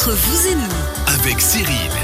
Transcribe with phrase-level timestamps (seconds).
[0.00, 1.99] Entre vous et nous, avec Cyril.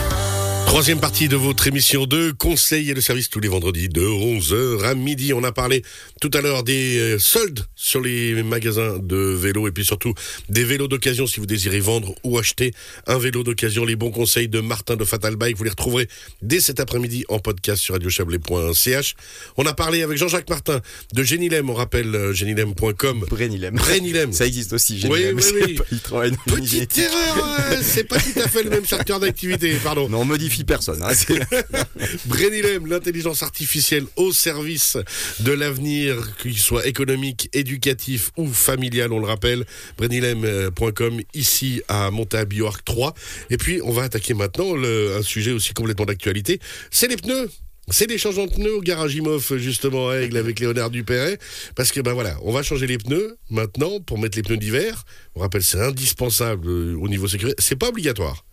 [0.67, 4.85] Troisième partie de votre émission de conseils et de services tous les vendredis de 11h
[4.85, 5.33] à midi.
[5.33, 5.83] On a parlé
[6.21, 10.13] tout à l'heure des euh, soldes sur les magasins de vélos et puis surtout
[10.51, 12.73] des vélos d'occasion si vous désirez vendre ou acheter
[13.07, 13.87] un vélo d'occasion.
[13.87, 16.09] Les bons conseils de Martin de Fatal Bike, vous les retrouverez
[16.43, 19.15] dès cet après-midi en podcast sur radiochablais.ch.
[19.57, 20.83] On a parlé avec Jean-Jacques Martin
[21.15, 23.25] de Genilem, on rappelle euh, genilem.com.
[23.31, 23.77] Brenilem.
[23.77, 24.33] Brenilem.
[24.33, 25.37] Ça existe aussi, Oui, Genilem.
[25.39, 25.99] oui, oui.
[26.11, 30.09] pas- Il Petite erreur, euh, c'est pas tout à fait le même secteur d'activité, pardon.
[30.11, 31.03] Non, on modifie personne.
[31.03, 31.13] hein,
[32.87, 34.97] l'intelligence artificielle au service
[35.41, 39.65] de l'avenir, qu'il soit économique, éducatif ou familial, on le rappelle.
[39.99, 43.15] Brenilem.com, ici à Montabiorc 3.
[43.51, 46.61] Et puis, on va attaquer maintenant un sujet aussi complètement d'actualité.
[46.91, 47.49] C'est les pneus.
[47.89, 51.39] C'est des changements de pneus au garage Imoff, justement, Aigle, avec Léonard Dupéret.
[51.77, 55.05] Parce que, ben voilà, on va changer les pneus maintenant pour mettre les pneus d'hiver.
[55.37, 57.55] On rappelle, c'est indispensable euh, au niveau sécurité.
[57.61, 58.45] C'est pas obligatoire.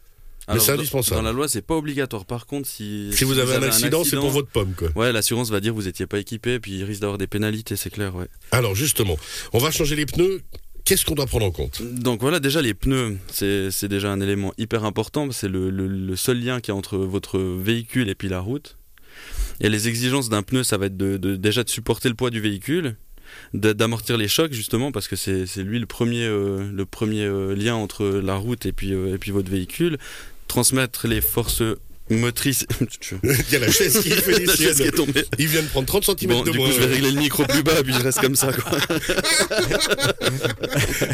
[0.50, 1.16] Mais c'est dans- indispensable.
[1.18, 2.26] Dans la loi, c'est pas obligatoire.
[2.26, 4.90] Par contre, si, Si vous avez un accident, c'est pour votre pomme, quoi.
[4.95, 7.76] Ouais, l'assurance va dire que vous étiez pas équipé, puis il risque d'avoir des pénalités,
[7.76, 8.28] c'est clair, ouais.
[8.52, 9.17] Alors justement,
[9.54, 10.42] on va changer les pneus.
[10.86, 11.82] Qu'est-ce qu'on doit prendre en compte?
[11.82, 15.32] Donc voilà, déjà les pneus, c'est déjà un élément hyper important.
[15.32, 18.42] C'est le, le- le seul lien qu'il y a entre votre véhicule et puis la
[18.42, 18.78] route.
[19.62, 22.32] Et les exigences d'un pneu, ça va être de, de- déjà de supporter le poids
[22.32, 22.98] du véhicule,
[23.54, 27.56] d'amortir les chocs justement, parce que c'est c'est lui le premier, euh, le premier euh,
[27.56, 29.98] lien entre la route et puis, euh, et puis votre véhicule.
[30.54, 31.64] Transmettre les forces
[32.12, 32.68] motrices.
[33.23, 34.92] Il y a la chaise qui fait les La chaise qui est siennes.
[34.92, 35.26] tombée.
[35.40, 36.68] Il vient de prendre 30 cm Bon, de du moins.
[36.70, 38.54] coup, je vais régler le micro plus bas, puis je reste comme ça.
[38.54, 38.78] Quoi.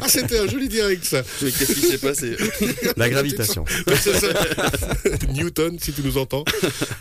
[0.02, 1.24] Ah, c'était un joli direct, ça.
[1.42, 2.36] Mais qu'est-ce qui s'est passé
[2.98, 3.64] La gravitation.
[3.96, 4.12] Ça.
[5.34, 6.44] Newton, si tu nous entends.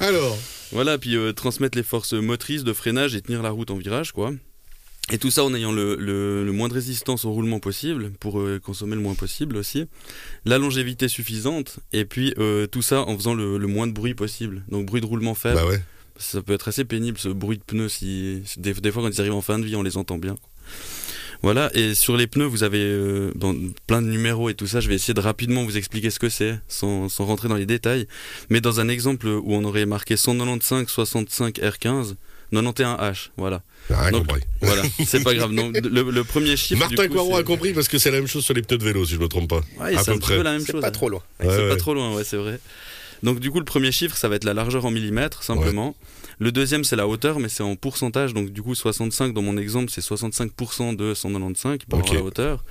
[0.00, 0.38] Alors,
[0.70, 4.12] Voilà, puis euh, transmettre les forces motrices de freinage et tenir la route en virage,
[4.12, 4.32] quoi.
[5.10, 8.40] Et tout ça en ayant le, le- le moins de résistance au roulement possible, pour
[8.40, 9.86] euh, consommer le moins possible aussi.
[10.44, 14.14] La longévité suffisante, et puis euh, tout ça en faisant le, le moins de bruit
[14.14, 14.62] possible.
[14.70, 15.56] Donc bruit de roulement faible.
[15.56, 15.82] bah ouais.
[16.18, 19.20] Ça peut être assez pénible ce bruit de pneus si des, des fois quand ils
[19.20, 20.34] arrivent en fin de vie on les entend bien.
[21.42, 24.80] Voilà et sur les pneus vous avez euh, bon, plein de numéros et tout ça.
[24.80, 27.66] Je vais essayer de rapidement vous expliquer ce que c'est sans, sans rentrer dans les
[27.66, 28.08] détails.
[28.50, 32.14] Mais dans un exemple où on aurait marqué 195 65 R15
[32.52, 33.62] 91H voilà.
[33.90, 34.42] Ah, rien Donc, compris.
[34.60, 35.54] Voilà c'est pas grave.
[35.54, 36.80] Donc, le, le premier chiffre.
[36.80, 38.62] Martin du coup, Coiron c'est- a compris parce que c'est la même chose sur les
[38.62, 39.60] pneus de vélo, si je me trompe pas.
[39.80, 40.80] Ouais, c'est peu un peu la même C'est chose.
[40.80, 40.90] pas hein.
[40.90, 41.22] trop loin.
[41.40, 41.68] Ouais, c'est ouais.
[41.68, 42.58] pas trop loin, ouais, c'est vrai.
[43.22, 45.96] Donc du coup, le premier chiffre, ça va être la largeur en millimètres, simplement.
[46.38, 48.32] Le deuxième, c'est la hauteur, mais c'est en pourcentage.
[48.32, 52.16] Donc du coup, 65, dans mon exemple, c'est 65% de 195 par rapport Ok.
[52.16, 52.64] à la hauteur.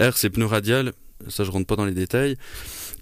[0.00, 0.92] R, c'est pneu radial.
[1.26, 2.36] Ça, je rentre pas dans les détails.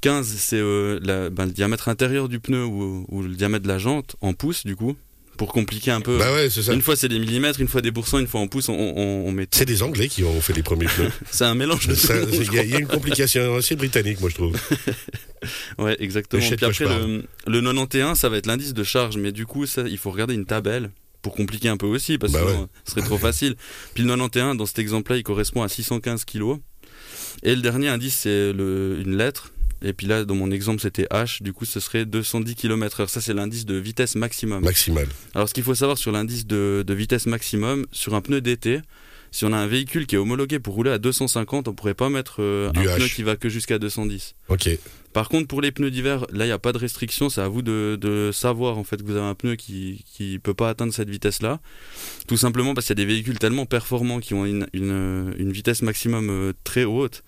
[0.01, 3.77] 15, c'est euh, ben, le diamètre intérieur du pneu ou, ou le diamètre de la
[3.79, 4.97] jante en pouces, du coup,
[5.37, 6.19] pour compliquer un peu.
[6.19, 6.73] Bah ouais, c'est ça.
[6.73, 9.27] Une fois c'est des millimètres, une fois des pourcents, une fois en pouces, on, on,
[9.27, 9.47] on met.
[9.51, 11.11] C'est des Anglais qui ont fait les premiers pneus.
[11.31, 11.95] C'est un mélange de.
[11.95, 14.57] Ça, Il y, a- il y a une complication assez britannique, moi, je trouve.
[15.79, 16.43] Ouais, exactement.
[16.43, 19.83] Puis après, le, le 91, ça va être l'indice de charge, mais du coup, ça,
[19.87, 20.91] il faut regarder une tabelle
[21.23, 22.67] pour compliquer un peu aussi, parce que Bah sinon, ouais.
[22.85, 23.55] ce serait trop facile.
[23.95, 26.59] Puis le 91, dans cet exemple-là, il correspond à 615 kilos.
[27.43, 29.53] Et le dernier indice, c'est le- une lettre.
[29.83, 31.43] Et puis là, dans mon exemple, c'était H.
[31.43, 33.09] Du coup, ce serait 210 km/h.
[33.09, 34.65] Ça, c'est l'indice de vitesse maximum.
[34.65, 35.07] Maximal.
[35.35, 38.81] Alors, ce qu'il faut savoir sur l'indice de, de vitesse maximum, sur un pneu d'été,
[39.31, 42.09] si on a un véhicule qui est homologué pour rouler à 250, on pourrait pas
[42.09, 44.35] mettre euh, un pneu qui va que jusqu'à 210.
[44.49, 44.71] Ok.
[45.17, 47.31] Par contre, pour les pneus d'hiver, là, il n'y a pas de restriction.
[47.31, 50.53] C'est à vous de, savoir en fait que vous avez un pneu qui ne peut
[50.53, 51.59] pas atteindre cette vitesse-là.
[52.29, 56.29] Tout simplement parce qu'il y a des véhicules tellement performants qui ont une, vitesse maximum
[56.29, 57.25] euh, très haute.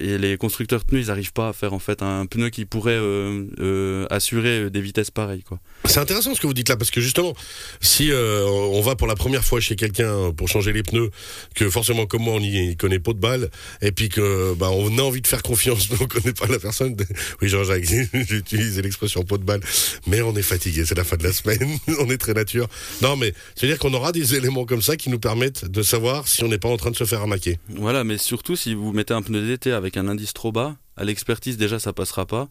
[0.00, 2.64] Et, les constructeurs de pneus, ils n'arrivent pas à faire en fait un pneu qui
[2.64, 5.44] pourrait euh, euh, assurer des vitesses pareilles.
[5.84, 7.34] C'est intéressant ce que vous dites là, parce que justement,
[7.80, 11.10] si on va pour la première fois chez quelqu'un pour changer les pneus,
[11.54, 13.48] que forcément comme moi on y connaît pas de balle,
[13.80, 16.95] et puis que bah, a envie de faire confiance, mais on connaît pas la personne.
[17.42, 19.60] Oui Jean-Jacques, j'ai utilisé l'expression pot de balle,
[20.06, 22.68] mais on est fatigué, c'est la fin de la semaine, on est très nature.
[23.02, 26.44] Non mais c'est-à-dire qu'on aura des éléments comme ça qui nous permettent de savoir si
[26.44, 27.58] on n'est pas en train de se faire arnaquer.
[27.68, 31.04] Voilà, mais surtout si vous mettez un pneu d'été avec un indice trop bas, à
[31.04, 32.48] l'expertise déjà ça passera pas.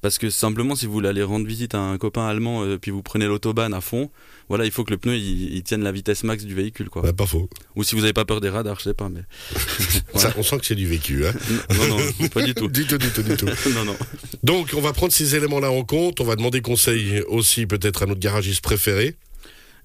[0.00, 2.90] Parce que simplement si vous voulez aller rendre visite à un copain allemand euh, puis
[2.90, 4.10] vous prenez l'autobahn à fond,
[4.48, 7.02] voilà il faut que le pneu il, il tienne la vitesse max du véhicule quoi.
[7.02, 7.48] Bah, pas faux.
[7.76, 9.22] Ou si vous n'avez pas peur des radars, je sais pas mais.
[10.14, 11.26] Ça, on sent que c'est du vécu.
[11.26, 11.32] Hein.
[11.76, 12.68] Non non, pas du tout.
[12.68, 13.46] du tout, du tout, du tout.
[13.74, 13.96] non non.
[14.42, 16.20] Donc, on va prendre ces éléments-là en compte.
[16.20, 19.16] On va demander conseil aussi peut-être à notre garagiste préféré.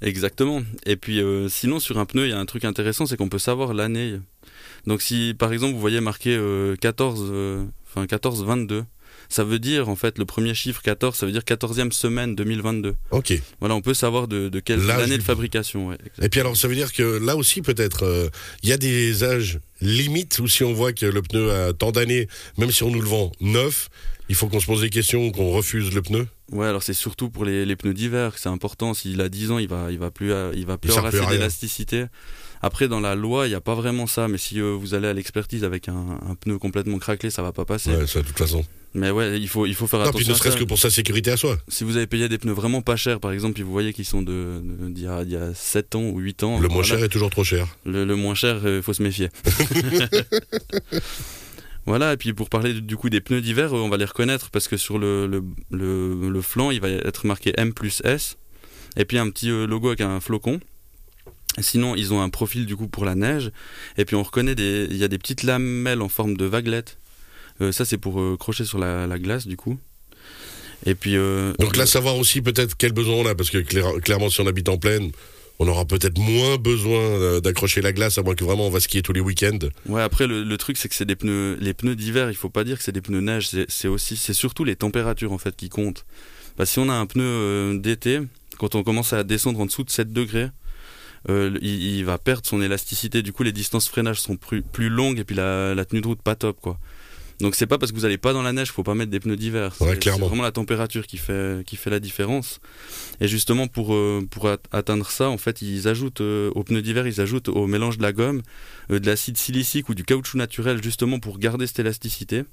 [0.01, 0.61] Exactement.
[0.85, 3.29] Et puis euh, sinon sur un pneu, il y a un truc intéressant, c'est qu'on
[3.29, 4.19] peut savoir l'année.
[4.85, 8.83] Donc si par exemple vous voyez marqué euh, 14 euh, enfin 14 22,
[9.33, 12.93] ça veut dire en fait le premier chiffre 14, ça veut dire 14e semaine 2022.
[13.11, 13.33] Ok.
[13.59, 15.87] Voilà, on peut savoir de, de quelle L'âge année de fabrication.
[15.87, 15.97] ouais.
[16.21, 18.29] Et puis alors, ça veut dire que là aussi, peut-être, euh,
[18.61, 21.91] il y a des âges limite ou si on voit que le pneu a tant
[21.91, 22.27] d'années,
[22.57, 23.89] même si on nous le vend neuf,
[24.29, 26.27] il faut qu'on se pose des questions, qu'on refuse le pneu?
[26.51, 28.93] Ouais, alors c'est surtout pour les, les pneus d'hiver que c'est important.
[28.93, 31.13] S'il a 10 ans, il va, il va plus, euh, il va plus Il avoir
[31.13, 32.05] assez d'élasticité.
[32.61, 34.27] Après, dans la loi, il n'y a pas vraiment ça.
[34.27, 37.51] Mais si euh, vous allez à l'expertise avec un, un pneu complètement craquelé, ça va
[37.51, 37.89] pas passer.
[37.89, 38.63] Ouais, ça de toute façon.
[38.95, 40.29] Mais ouais, il faut, il faut faire Non, puis attention.
[40.29, 41.57] ne à serait-ce que pour sa sécurité à soi.
[41.67, 44.05] Si vous avez payé des pneus vraiment pas chers, par exemple, puis vous voyez qu'ils
[44.05, 46.59] sont de, d'il y, a, y a 7 ans ou 8 ans.
[46.59, 47.67] Le moins cher est toujours trop cher.
[47.85, 49.29] Le, le moins cher, il faut se méfier.
[51.85, 54.49] voilà, et puis pour parler du- coup des pneus d'hiver, euh, on va les reconnaître
[54.51, 58.37] parce que sur le, le, le- le flanc, il va être marqué M plus S,
[58.95, 60.59] et puis un petit euh, logo avec un flocon.
[61.59, 63.51] Sinon, ils ont un profil du coup pour la neige,
[63.97, 66.97] et puis on reconnaît des, il y a des petites lamelles en forme de vaguelettes.
[67.61, 69.77] Euh, ça, c'est pour euh, crocher sur la, la glace du coup.
[70.85, 71.15] Et puis.
[71.15, 74.41] euh, Donc là, savoir aussi peut-être quel besoin on a, parce que clair- clairement, si
[74.41, 75.11] on habite en plaine,
[75.59, 79.01] on aura peut-être moins besoin d'accrocher la glace, à moins que vraiment on va skier
[79.01, 79.59] tous les week-ends.
[79.85, 82.49] Ouais, après le, le truc c'est que c'est des pneus, les pneus d'hiver, il faut
[82.49, 85.37] pas dire que c'est des pneus neige, c'est- c'est aussi, c'est surtout les températures en
[85.37, 86.05] fait qui comptent.
[86.57, 88.19] Bah, si on a un pneu euh, d'été,
[88.57, 90.47] quand on commence à descendre en dessous de 7 degrés,
[91.29, 93.21] euh, il, il va perdre son élasticité.
[93.21, 96.07] Du coup, les distances freinage sont plus, plus longues et puis la, la tenue de
[96.07, 96.77] route pas top quoi.
[97.43, 99.19] Donc c'est pas parce que vous allez pas dans la neige, faut pas mettre des
[99.19, 99.75] pneus d'hiver.
[99.81, 102.61] Ouais, C'est- vraiment la température qui fait qui fait la différence.
[103.19, 107.05] Et justement pour euh, pour atteindre ça, en fait, ils ajoutent euh, aux pneus d'hiver,
[107.05, 108.41] ils ajoutent au mélange de la gomme
[108.91, 112.43] euh, de l'acide silicique ou du caoutchouc naturel justement pour garder cette élasticité.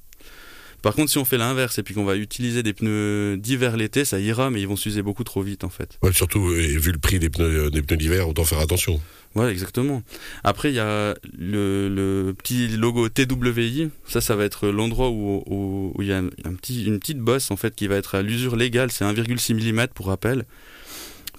[0.82, 4.04] Par contre, si on fait l'inverse et puis qu'on va utiliser des pneus d'hiver l'été,
[4.04, 5.98] ça ira, mais ils vont s'user beaucoup trop vite en fait.
[6.02, 8.60] Ouais, surtout, euh, et vu le prix des pneus, euh, des pneus d'hiver, autant faire
[8.60, 9.00] attention.
[9.34, 10.02] Ouais, exactement.
[10.42, 13.90] Après, il y a le, le petit logo TWI.
[14.06, 16.98] Ça, ça va être l'endroit où, où, où il y a un, un petit, une
[16.98, 18.90] petite bosse en fait qui va être à l'usure légale.
[18.90, 20.44] C'est 1,6 mm pour rappel.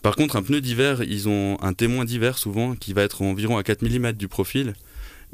[0.01, 3.57] Par contre, un pneu d'hiver, ils ont un témoin d'hiver souvent qui va être environ
[3.57, 4.73] à 4 mm du profil.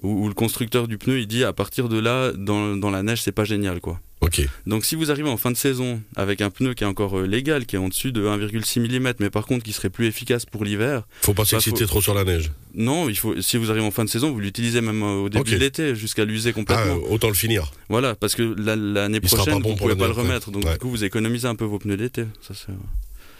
[0.03, 3.03] Où, où le constructeur du pneu il dit à partir de là, dans, dans la
[3.03, 3.99] neige, c'est pas génial quoi.
[4.21, 4.41] Ok.
[4.65, 7.27] Donc si vous arrivez en fin de saison avec un pneu qui est encore euh,
[7.27, 10.45] légal, qui est en dessus de 1,6 mm, mais par contre qui serait plus efficace
[10.45, 12.51] pour l'hiver, Faut pas s'exciter faut- trop sur la neige.
[12.73, 13.39] non, il faut.
[13.41, 15.95] Si vous arrivez en fin de saison, vous l'utilisez même euh, au début de l'été
[15.95, 16.95] jusqu'à l'user Ah, complètement.
[16.95, 17.71] euh, autant le finir.
[17.89, 20.49] Voilà, parce que la- l'année prochaine, pas bon vous pouvez pas le remettre.
[20.51, 20.73] Donc Ouais.
[20.73, 22.23] du coup, vous économisez un peu vos pneus d'été.
[22.41, 22.73] Ça c'est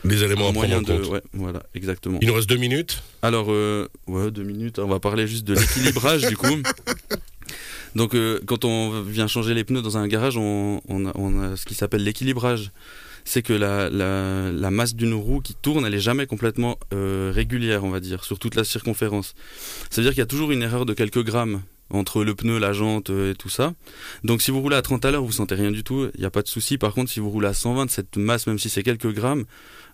[0.04, 1.08] Les éléments à prendre de.
[1.08, 2.20] Ouais, voilà, exactement.
[2.22, 3.04] Il nous reste deux minutes.
[3.22, 4.80] Alors, euh, ouais, deux minutes.
[4.80, 6.62] On va parler juste de l'équilibrage du coup.
[7.96, 11.42] Donc, euh, quand on vient changer les pneus dans un garage, on, on a, on
[11.42, 12.72] a ce qui s'appelle l'équilibrage.
[13.26, 17.32] C'est que la, la, la masse d'une roue qui tourne, elle est jamais complètement euh,
[17.34, 19.34] régulière, on va dire, sur toute la circonférence.
[19.90, 22.58] Ça veut dire qu'il y a toujours une erreur de quelques grammes entre le pneu,
[22.58, 23.74] la jante euh, et tout ça.
[24.24, 26.26] Donc si vous roulez à 30 à l'heure, vous sentez rien du tout, il n'y
[26.26, 26.78] a pas de souci.
[26.78, 29.46] Par contre, si vous roulez à 120, cette masse, même si c'est quelques grammes,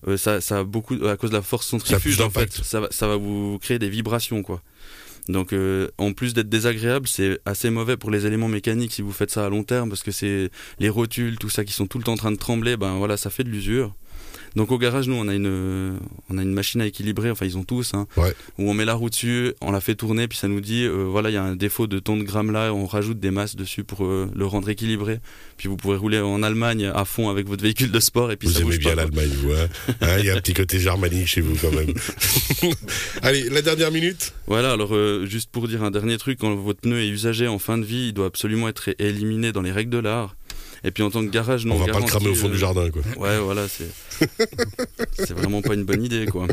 [0.07, 2.63] euh, ça, ça a beaucoup, à cause de la force centrifuge, en fait, d'impact.
[2.63, 4.61] ça va, ça va vous créer des vibrations, quoi.
[5.29, 9.13] Donc, euh, en plus d'être désagréable, c'est assez mauvais pour les éléments mécaniques si vous
[9.13, 10.49] faites ça à long terme, parce que c'est
[10.79, 13.15] les rotules, tout ça qui sont tout le temps en train de trembler, ben voilà,
[13.15, 13.93] ça fait de l'usure.
[14.55, 15.97] Donc au garage, nous, on a une, euh,
[16.29, 18.33] on a une machine à équilibrer, enfin ils ont tous, hein, Ouais.
[18.59, 21.03] où on met la roue dessus, on la fait tourner, puis ça nous dit, euh,
[21.09, 23.55] voilà, il y a un défaut de tant de grammes là, on rajoute des masses
[23.55, 25.19] dessus pour euh, le rendre équilibré.
[25.57, 28.47] Puis vous pourrez rouler en Allemagne à fond avec votre véhicule de sport, et puis
[28.47, 29.51] Vous ça aimez bouge bien l'Allemagne, vous.
[29.53, 29.67] hein
[30.01, 31.93] Hein, Il y a un petit côté germanique chez vous, quand même.
[33.21, 34.33] Allez, la dernière minute.
[34.47, 37.59] Voilà, alors euh, juste pour dire un dernier truc, quand votre pneu est usagé en
[37.59, 40.35] fin de vie, il doit absolument être éliminé dans les règles de l'art.
[40.85, 42.57] Et puis en tant que garage, non On va pas le cramer au fond du
[42.57, 43.01] jardin, quoi.
[43.17, 43.89] Ouais, voilà, c'est
[45.13, 46.47] c'est vraiment pas une bonne idée, quoi.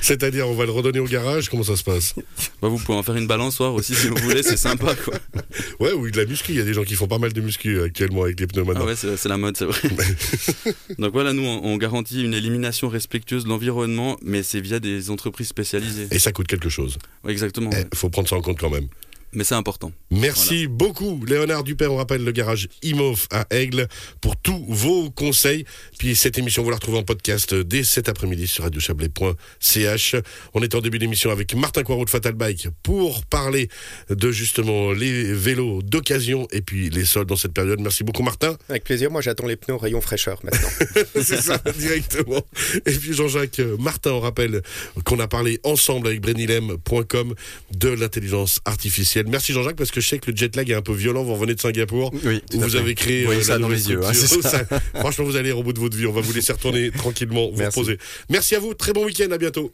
[0.00, 1.48] C'est-à-dire, on va le redonner au garage.
[1.48, 2.14] Comment ça se passe?
[2.60, 5.14] Bah, vous pouvez en faire une balançoire aussi si vous voulez, c'est sympa, quoi.
[5.80, 6.52] Ouais, oui, de la muscu.
[6.52, 8.46] Il y a des gens qui font pas mal de muscu euh, actuellement avec les
[8.46, 9.80] pneus Ah ouais, c'est la mode, c'est vrai.
[10.98, 15.10] Donc voilà, nous, on, on garantit une élimination respectueuse de l'environnement, mais c'est via des
[15.10, 16.08] entreprises spécialisées.
[16.10, 16.98] Et ça coûte quelque chose.
[17.24, 17.70] Ouais, exactement.
[17.72, 17.86] Il ouais.
[17.94, 18.88] faut prendre ça en compte quand même.
[19.34, 19.92] Mais c'est important.
[20.10, 21.92] Merci beaucoup, Léonard Dupère.
[21.92, 23.88] On rappelle le garage Imof à Aigle
[24.20, 25.64] pour tous vos conseils.
[25.98, 30.16] Puis cette émission, vous la retrouvez en podcast dès cet après-midi sur radiochablais.ch.
[30.52, 33.68] On est en début d'émission avec Martin Coirot de Fatal Bike pour parler
[34.10, 37.80] de justement les vélos d'occasion et puis les soldes dans cette période.
[37.80, 38.56] Merci beaucoup, Martin.
[38.68, 40.68] Avec plaisir, moi j'attends les pneus au rayon fraîcheur maintenant.
[41.22, 42.44] C'est ça, directement.
[42.84, 44.60] Et puis Jean-Jacques euh, Martin, on rappelle
[45.04, 47.34] qu'on a parlé ensemble avec brenilem.com
[47.74, 49.21] de l'intelligence artificielle.
[49.28, 51.22] Merci Jean-Jacques, parce que je sais que le jet lag est un peu violent.
[51.22, 54.00] Vous revenez de Singapour, Oui, où vous avez créé voyez euh, ça dans les yeux,
[54.04, 54.12] hein.
[54.12, 54.64] Ça,
[54.94, 56.06] Franchement, vous allez au bout de votre vie.
[56.06, 57.78] On va vous laisser retourner tranquillement, vous Merci.
[57.78, 57.98] reposer.
[58.28, 58.74] Merci à vous.
[58.74, 59.30] Très bon week-end.
[59.30, 59.72] À bientôt.